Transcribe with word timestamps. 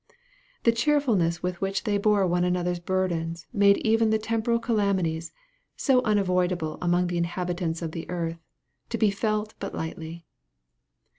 The 0.63 0.71
cheerfulness 0.71 1.43
with 1.43 1.61
which 1.61 1.83
they 1.83 1.99
bore 1.99 2.25
one 2.25 2.43
another's 2.43 2.79
burdens 2.79 3.45
made 3.53 3.77
even 3.85 4.09
the 4.09 4.17
temporal 4.17 4.57
calamities, 4.57 5.31
so 5.77 6.01
unavoidable 6.01 6.79
among 6.81 7.05
the 7.05 7.19
inhabitants 7.19 7.83
of 7.83 7.91
the 7.91 8.09
earth, 8.09 8.39
to 8.89 8.97
be 8.97 9.11
felt 9.11 9.53
but 9.59 9.75
lightly. 9.75 10.25